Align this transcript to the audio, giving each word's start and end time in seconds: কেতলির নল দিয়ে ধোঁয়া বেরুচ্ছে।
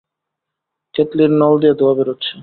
কেতলির 0.95 1.31
নল 1.31 1.53
দিয়ে 1.61 1.73
ধোঁয়া 1.73 1.95
বেরুচ্ছে। 1.97 2.33